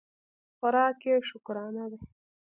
[0.57, 1.99] خوراک یې شکرانه ده.